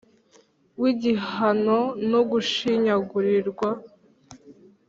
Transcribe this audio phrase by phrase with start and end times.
[0.81, 3.69] w’igihano n’ugushinyagurirwa.